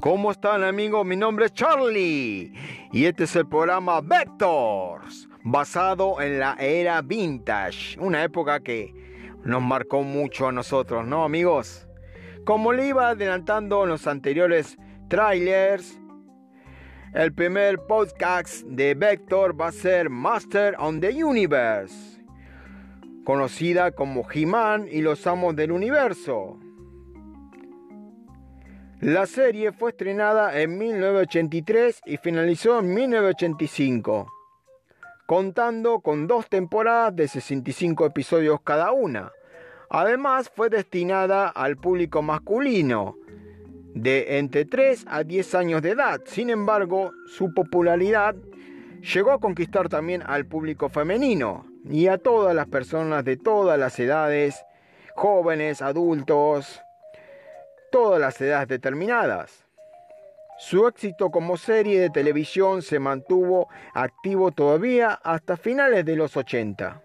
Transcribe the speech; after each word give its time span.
¿Cómo 0.00 0.32
están 0.32 0.64
amigos? 0.64 1.06
Mi 1.06 1.16
nombre 1.16 1.46
es 1.46 1.52
Charlie 1.52 2.52
y 2.92 3.04
este 3.06 3.24
es 3.24 3.36
el 3.36 3.46
programa 3.46 4.00
Vectors, 4.00 5.28
basado 5.44 6.20
en 6.20 6.40
la 6.40 6.56
era 6.58 7.00
vintage, 7.00 7.98
una 8.00 8.24
época 8.24 8.60
que 8.60 8.92
nos 9.44 9.62
marcó 9.62 10.02
mucho 10.02 10.48
a 10.48 10.52
nosotros, 10.52 11.06
¿no 11.06 11.24
amigos? 11.24 11.86
Como 12.44 12.72
le 12.72 12.88
iba 12.88 13.10
adelantando 13.10 13.84
en 13.84 13.90
los 13.90 14.06
anteriores 14.06 14.76
trailers, 15.08 15.98
el 17.14 17.32
primer 17.32 17.78
podcast 17.78 18.64
de 18.64 18.94
Vector 18.94 19.58
va 19.58 19.68
a 19.68 19.72
ser 19.72 20.10
Master 20.10 20.74
on 20.78 21.00
the 21.00 21.24
Universe, 21.24 22.20
conocida 23.24 23.92
como 23.92 24.26
He-Man 24.28 24.88
y 24.90 25.02
los 25.02 25.26
Amos 25.26 25.54
del 25.54 25.70
Universo. 25.70 26.58
La 29.04 29.26
serie 29.26 29.70
fue 29.72 29.90
estrenada 29.90 30.58
en 30.58 30.78
1983 30.78 32.00
y 32.06 32.16
finalizó 32.16 32.78
en 32.78 32.94
1985, 32.94 34.32
contando 35.26 36.00
con 36.00 36.26
dos 36.26 36.48
temporadas 36.48 37.14
de 37.14 37.28
65 37.28 38.06
episodios 38.06 38.62
cada 38.64 38.92
una. 38.92 39.30
Además 39.90 40.48
fue 40.48 40.70
destinada 40.70 41.48
al 41.48 41.76
público 41.76 42.22
masculino 42.22 43.18
de 43.92 44.38
entre 44.38 44.64
3 44.64 45.04
a 45.06 45.22
10 45.22 45.54
años 45.54 45.82
de 45.82 45.90
edad. 45.90 46.22
Sin 46.24 46.48
embargo, 46.48 47.12
su 47.26 47.52
popularidad 47.52 48.34
llegó 49.02 49.32
a 49.32 49.38
conquistar 49.38 49.90
también 49.90 50.22
al 50.24 50.46
público 50.46 50.88
femenino 50.88 51.66
y 51.84 52.06
a 52.06 52.16
todas 52.16 52.54
las 52.54 52.68
personas 52.68 53.22
de 53.22 53.36
todas 53.36 53.78
las 53.78 54.00
edades, 54.00 54.64
jóvenes, 55.14 55.82
adultos, 55.82 56.80
todas 57.94 58.20
las 58.20 58.40
edades 58.40 58.66
determinadas. 58.66 59.64
Su 60.58 60.88
éxito 60.88 61.30
como 61.30 61.56
serie 61.56 62.00
de 62.00 62.10
televisión 62.10 62.82
se 62.82 62.98
mantuvo 62.98 63.68
activo 63.94 64.50
todavía 64.50 65.12
hasta 65.22 65.56
finales 65.56 66.04
de 66.04 66.16
los 66.16 66.36
80 66.36 67.00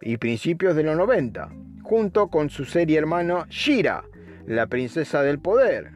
y 0.00 0.16
principios 0.16 0.74
de 0.76 0.84
los 0.84 0.96
90, 0.96 1.50
junto 1.82 2.28
con 2.28 2.48
su 2.48 2.64
serie 2.64 2.96
hermana 2.96 3.44
Shira, 3.50 4.02
la 4.46 4.66
princesa 4.66 5.20
del 5.22 5.38
poder, 5.38 5.90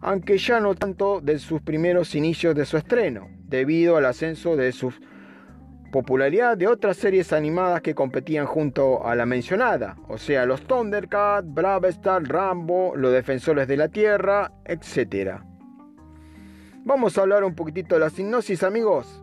aunque 0.00 0.38
ya 0.38 0.58
no 0.58 0.74
tanto 0.74 1.20
de 1.20 1.38
sus 1.40 1.60
primeros 1.60 2.14
inicios 2.14 2.54
de 2.54 2.64
su 2.64 2.78
estreno, 2.78 3.28
debido 3.40 3.98
al 3.98 4.06
ascenso 4.06 4.56
de 4.56 4.72
sus 4.72 4.98
popularidad 5.94 6.56
de 6.56 6.66
otras 6.66 6.96
series 6.96 7.32
animadas 7.32 7.80
que 7.80 7.94
competían 7.94 8.46
junto 8.46 9.06
a 9.06 9.14
la 9.14 9.26
mencionada, 9.26 9.94
o 10.08 10.18
sea, 10.18 10.44
los 10.44 10.62
Thundercats, 10.62 11.46
Bravestar, 11.46 12.24
Rambo, 12.24 12.96
los 12.96 13.12
Defensores 13.12 13.68
de 13.68 13.76
la 13.76 13.88
Tierra, 13.88 14.50
etc. 14.64 15.38
Vamos 16.84 17.16
a 17.16 17.20
hablar 17.20 17.44
un 17.44 17.54
poquitito 17.54 17.94
de 17.94 18.00
la 18.00 18.10
sinopsis, 18.10 18.64
amigos. 18.64 19.22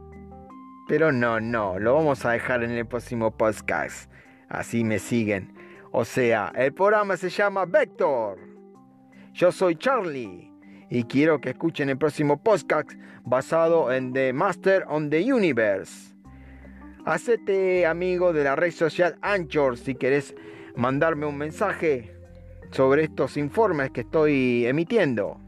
Pero 0.88 1.12
no, 1.12 1.42
no, 1.42 1.78
lo 1.78 1.94
vamos 1.94 2.26
a 2.26 2.32
dejar 2.32 2.64
en 2.64 2.72
el 2.72 2.86
próximo 2.86 3.36
podcast. 3.36 4.10
Así 4.48 4.86
me 4.86 5.00
siguen. 5.00 5.54
O 5.92 6.06
sea, 6.06 6.54
el 6.56 6.74
programa 6.74 7.18
se 7.18 7.30
llama 7.30 7.66
Vector. 7.66 8.40
Yo 9.34 9.52
soy 9.52 9.76
Charlie 9.76 10.50
y 10.90 11.04
quiero 11.04 11.42
que 11.42 11.50
escuchen 11.50 11.90
el 11.90 11.98
próximo 11.98 12.42
podcast 12.42 12.92
basado 13.26 13.92
en 13.92 14.14
The 14.14 14.32
Master 14.32 14.86
on 14.88 15.10
the 15.10 15.34
Universe. 15.34 16.12
Hacete 17.06 17.86
amigo 17.86 18.32
de 18.32 18.44
la 18.44 18.56
red 18.56 18.72
social 18.72 19.18
Anchor 19.22 19.78
si 19.78 19.96
querés 19.96 20.36
mandarme 20.76 21.26
un 21.26 21.38
mensaje 21.38 22.16
sobre 22.72 23.04
estos 23.04 23.38
informes 23.38 23.92
que 23.92 24.02
estoy 24.02 24.66
emitiendo. 24.66 25.40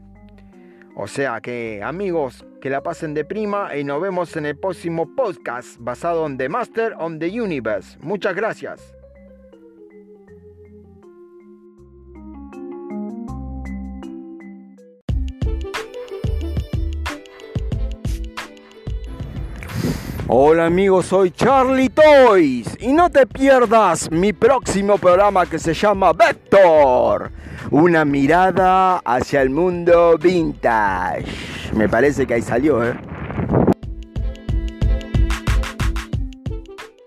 O 0.96 1.06
sea 1.06 1.40
que 1.40 1.80
amigos, 1.82 2.44
que 2.60 2.70
la 2.70 2.82
pasen 2.82 3.14
de 3.14 3.24
prima 3.24 3.76
y 3.76 3.84
nos 3.84 4.00
vemos 4.00 4.36
en 4.36 4.46
el 4.46 4.58
próximo 4.58 5.14
podcast 5.14 5.76
basado 5.78 6.26
en 6.26 6.38
The 6.38 6.48
Master 6.48 6.94
on 6.98 7.18
the 7.18 7.40
Universe. 7.40 7.98
Muchas 8.00 8.34
gracias. 8.34 8.94
Hola 20.26 20.64
amigos, 20.64 21.04
soy 21.04 21.32
Charlie 21.32 21.90
Toys 21.90 22.78
y 22.80 22.94
no 22.94 23.10
te 23.10 23.26
pierdas 23.26 24.10
mi 24.10 24.32
próximo 24.32 24.96
programa 24.96 25.44
que 25.44 25.58
se 25.58 25.74
llama 25.74 26.14
Vector, 26.14 27.30
una 27.70 28.06
mirada 28.06 29.02
hacia 29.04 29.42
el 29.42 29.50
mundo 29.50 30.16
vintage. 30.16 31.26
Me 31.74 31.90
parece 31.90 32.26
que 32.26 32.32
ahí 32.32 32.42
salió, 32.42 32.82
¿eh? 32.82 32.94